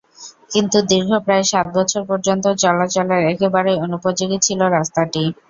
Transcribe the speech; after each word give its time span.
কিন্তু 0.51 0.77
দীর্ঘ 0.89 1.11
প্রায় 1.25 1.45
সাত 1.51 1.67
বছর 1.77 2.01
পর্যন্ত 2.09 2.45
চলাচলের 2.63 3.21
একেবারেই 3.33 3.81
অনুপযোগী 3.85 4.37
ছিল 4.41 4.59
রাস্তাটি। 4.69 5.23